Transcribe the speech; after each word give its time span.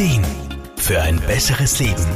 Ideen 0.00 0.24
für 0.78 1.02
ein 1.02 1.20
besseres 1.26 1.78
Leben. 1.78 2.06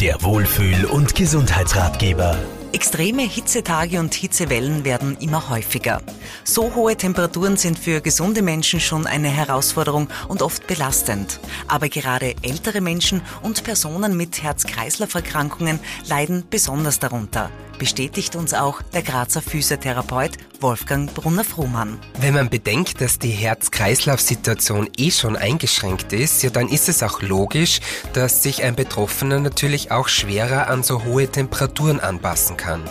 Der 0.00 0.22
Wohlfühl- 0.22 0.86
und 0.86 1.14
Gesundheitsratgeber. 1.14 2.38
Extreme 2.72 3.20
Hitzetage 3.20 4.00
und 4.00 4.14
Hitzewellen 4.14 4.86
werden 4.86 5.14
immer 5.20 5.50
häufiger. 5.50 6.00
So 6.42 6.74
hohe 6.74 6.96
Temperaturen 6.96 7.58
sind 7.58 7.78
für 7.78 8.00
gesunde 8.00 8.40
Menschen 8.40 8.80
schon 8.80 9.06
eine 9.06 9.28
Herausforderung 9.28 10.08
und 10.28 10.40
oft 10.40 10.66
belastend. 10.66 11.38
Aber 11.66 11.90
gerade 11.90 12.34
ältere 12.40 12.80
Menschen 12.80 13.20
und 13.42 13.62
Personen 13.62 14.16
mit 14.16 14.42
Herz-Kreislauf-Erkrankungen 14.42 15.80
leiden 16.06 16.44
besonders 16.48 16.98
darunter 16.98 17.50
bestätigt 17.78 18.36
uns 18.36 18.52
auch 18.52 18.82
der 18.92 19.02
Grazer 19.02 19.40
Physiotherapeut 19.40 20.32
Wolfgang 20.60 21.12
Brunner-Fruhmann. 21.14 21.98
Wenn 22.20 22.34
man 22.34 22.50
bedenkt, 22.50 23.00
dass 23.00 23.18
die 23.18 23.30
Herz-Kreislauf-Situation 23.30 24.90
eh 24.96 25.10
schon 25.10 25.36
eingeschränkt 25.36 26.12
ist, 26.12 26.42
ja, 26.42 26.50
dann 26.50 26.68
ist 26.68 26.88
es 26.88 27.02
auch 27.02 27.22
logisch, 27.22 27.80
dass 28.12 28.42
sich 28.42 28.64
ein 28.64 28.74
Betroffener 28.74 29.40
natürlich 29.40 29.90
auch 29.92 30.08
schwerer 30.08 30.68
an 30.68 30.82
so 30.82 31.04
hohe 31.04 31.28
Temperaturen 31.28 32.00
anpassen 32.00 32.56
kann. 32.56 32.82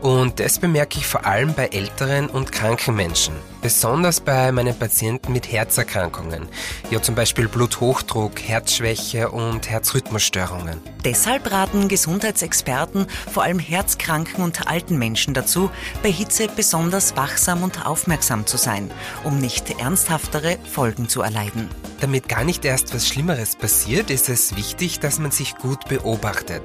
Und 0.00 0.40
das 0.40 0.58
bemerke 0.58 0.98
ich 0.98 1.06
vor 1.06 1.26
allem 1.26 1.54
bei 1.54 1.68
älteren 1.68 2.28
und 2.28 2.52
kranken 2.52 2.94
Menschen. 2.94 3.34
Besonders 3.66 4.20
bei 4.20 4.52
meinen 4.52 4.78
Patienten 4.78 5.32
mit 5.32 5.50
Herzerkrankungen. 5.50 6.46
Ja, 6.92 7.02
zum 7.02 7.16
Beispiel 7.16 7.48
Bluthochdruck, 7.48 8.40
Herzschwäche 8.40 9.28
und 9.28 9.68
Herzrhythmusstörungen. 9.68 10.80
Deshalb 11.04 11.50
raten 11.50 11.88
Gesundheitsexperten 11.88 13.08
vor 13.32 13.42
allem 13.42 13.58
herzkranken 13.58 14.44
und 14.44 14.68
alten 14.68 14.98
Menschen 14.98 15.34
dazu, 15.34 15.68
bei 16.04 16.12
Hitze 16.12 16.46
besonders 16.54 17.16
wachsam 17.16 17.64
und 17.64 17.86
aufmerksam 17.86 18.46
zu 18.46 18.56
sein, 18.56 18.88
um 19.24 19.40
nicht 19.40 19.80
ernsthaftere 19.80 20.58
Folgen 20.70 21.08
zu 21.08 21.22
erleiden. 21.22 21.68
Damit 22.00 22.28
gar 22.28 22.44
nicht 22.44 22.64
erst 22.64 22.94
was 22.94 23.08
Schlimmeres 23.08 23.56
passiert, 23.56 24.10
ist 24.10 24.28
es 24.28 24.54
wichtig, 24.54 25.00
dass 25.00 25.18
man 25.18 25.32
sich 25.32 25.56
gut 25.56 25.88
beobachtet. 25.88 26.62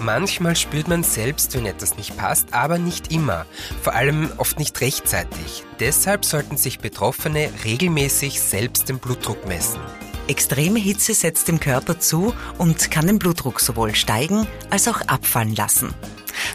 Manchmal 0.00 0.56
spürt 0.56 0.88
man 0.88 1.04
selbst, 1.04 1.54
wenn 1.54 1.66
etwas 1.66 1.96
nicht 1.96 2.16
passt, 2.16 2.52
aber 2.52 2.78
nicht 2.78 3.12
immer. 3.12 3.46
Vor 3.82 3.94
allem 3.94 4.32
oft 4.38 4.58
nicht 4.58 4.80
rechtzeitig. 4.80 5.64
Deshalb 5.80 6.24
sollten 6.24 6.56
sich 6.56 6.78
Betroffene 6.78 7.50
regelmäßig 7.64 8.40
selbst 8.40 8.88
den 8.88 8.98
Blutdruck 8.98 9.46
messen. 9.46 9.80
Extreme 10.28 10.78
Hitze 10.78 11.14
setzt 11.14 11.48
dem 11.48 11.58
Körper 11.58 11.98
zu 11.98 12.32
und 12.58 12.90
kann 12.90 13.06
den 13.06 13.18
Blutdruck 13.18 13.60
sowohl 13.60 13.94
steigen 13.94 14.46
als 14.70 14.86
auch 14.86 15.00
abfallen 15.02 15.54
lassen. 15.54 15.92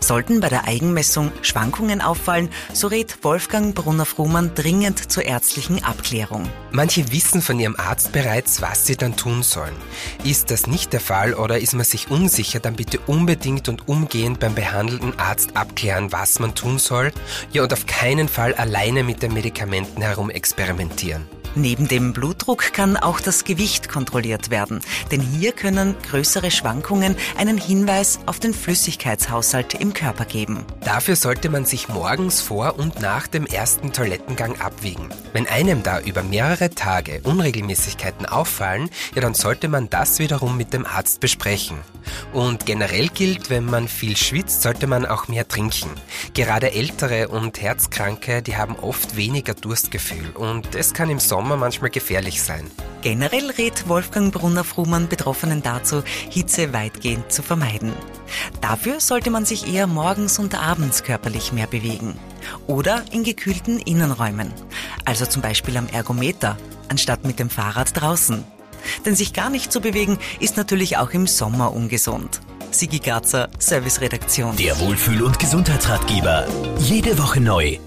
Sollten 0.08 0.39
bei 0.39 0.47
der 0.47 0.63
Eigenmessung 0.63 1.33
Schwankungen 1.41 2.00
auffallen, 2.00 2.47
so 2.72 2.88
rät 2.88 3.25
Wolfgang 3.25 3.75
Brunner-Fruhmann 3.75 4.55
dringend 4.55 5.11
zur 5.11 5.25
ärztlichen 5.25 5.83
Abklärung. 5.83 6.47
Manche 6.72 7.11
wissen 7.11 7.41
von 7.41 7.59
ihrem 7.59 7.75
Arzt 7.75 8.13
bereits, 8.13 8.61
was 8.61 8.85
sie 8.85 8.95
dann 8.95 9.17
tun 9.17 9.44
sollen. 9.44 9.75
Ist 10.23 10.50
das 10.50 10.66
nicht 10.66 10.94
der 10.94 11.02
Fall 11.02 11.33
oder 11.33 11.59
ist 11.59 11.73
man 11.73 11.83
sich 11.83 12.09
unsicher, 12.09 12.61
dann 12.61 12.78
bitte 12.78 13.00
unbedingt 13.05 13.67
und 13.67 13.89
umgehend 13.89 14.39
beim 14.39 14.55
behandelnden 14.55 15.19
Arzt 15.19 15.58
abklären, 15.58 16.13
was 16.13 16.39
man 16.39 16.55
tun 16.55 16.80
soll. 16.80 17.11
Ja, 17.52 17.63
und 17.63 17.73
auf 17.73 17.85
keinen 17.85 18.30
Fall 18.30 18.53
alleine 18.53 19.03
mit 19.03 19.22
den 19.22 19.33
Medikamenten 19.33 20.02
herumexperimentieren. 20.02 21.28
Neben 21.55 21.88
dem 21.88 22.13
Blutdruck 22.48 22.72
kann 22.72 22.95
auch 22.95 23.20
das 23.20 23.44
Gewicht 23.44 23.90
kontrolliert 23.90 24.50
werden, 24.50 24.80
denn 25.12 25.20
hier 25.20 25.52
können 25.52 25.95
größere 26.09 26.50
Schwankungen 26.50 27.17
einen 27.38 27.58
Hinweis 27.58 28.20
auf 28.26 28.40
den 28.40 28.53
Flüssigkeitshaushalt 28.53 29.73
im 29.73 29.92
Körper 29.92 30.23
geben. 30.23 30.64
Dafür 30.80 31.18
sollte 31.18 31.50
man 31.50 31.66
sich 31.66 31.90
morgens 31.90 32.40
vor 32.40 32.80
und 32.80 33.02
nach 33.02 33.28
dem 33.28 33.45
ersten 33.45 33.92
Toilettengang 33.92 34.62
abwiegen. 34.62 35.09
Wenn 35.34 35.45
einem 35.45 35.84
da 35.84 36.00
über 36.00 36.23
mehrere 36.23 36.70
Tage 36.70 37.20
Unregelmäßigkeiten 37.23 38.25
auffallen, 38.25 38.90
ja 39.14 39.22
dann 39.22 39.34
sollte 39.34 39.68
man 39.68 39.90
das 39.90 40.20
wiederum 40.20 40.56
mit 40.56 40.72
dem 40.72 40.86
Arzt 40.86 41.20
besprechen. 41.20 41.80
Und 42.31 42.66
generell 42.66 43.09
gilt, 43.09 43.50
wenn 43.50 43.66
man 43.66 43.90
viel 43.90 44.16
schwitzt, 44.16 44.62
sollte 44.62 44.88
man 44.88 45.06
auch 45.06 45.28
mehr 45.28 45.50
trinken. 45.50 45.90
Gerade 46.34 46.72
ältere 46.72 47.28
und 47.28 47.62
Herzkranke, 47.62 48.41
die 48.41 48.56
haben 48.56 48.78
oft 48.78 49.18
weniger 49.18 49.53
Durstgefühl 49.53 50.30
und 50.34 50.75
es 50.75 50.94
kann 50.94 51.09
im 51.09 51.19
Sommer 51.19 51.57
manchmal 51.57 51.90
gefährlich 51.90 52.37
sein. 52.42 52.70
Generell 53.02 53.52
rät 53.52 53.88
Wolfgang 53.88 54.34
Brunner-Fruhmann 54.34 55.08
Betroffenen 55.08 55.62
dazu, 55.62 56.03
Hitze 56.30 56.74
weitgehend 56.74 57.31
zu 57.31 57.44
vermeiden. 57.44 57.94
Dafür 58.62 59.00
sollte 59.00 59.30
man 59.30 59.46
sich 59.46 59.74
eher 59.74 59.88
morgens 59.88 60.40
und 60.40 60.56
abends 60.56 61.03
körperlich 61.03 61.53
mehr 61.53 61.68
bewegen. 61.68 62.18
Oder 62.66 63.03
in 63.12 63.24
gekühlten 63.24 63.80
Innenräumen. 63.80 64.52
Also 65.06 65.25
zum 65.25 65.42
Beispiel 65.42 65.78
am 65.78 65.88
Ergometer, 65.88 66.58
anstatt 66.90 67.25
mit 67.25 67.40
dem 67.40 67.50
Fahrrad 67.50 68.00
draußen. 68.00 68.44
Denn 69.06 69.16
sich 69.16 69.34
gar 69.34 69.50
nicht 69.50 69.72
zu 69.72 69.81
bewegen, 69.81 70.18
ist 70.40 70.58
natürlich 70.58 70.98
auch 70.98 71.12
im 71.12 71.28
Sommer 71.28 71.74
ungesund. 71.74 72.42
Sigi 72.72 73.00
Grazer, 73.00 73.50
Serviceredaktion. 73.59 74.56
Der 74.58 74.78
Wohlfühl- 74.80 75.24
und 75.24 75.40
Gesundheitsratgeber. 75.40 76.48
Jede 76.80 77.18
Woche 77.18 77.40
neu 77.40 77.80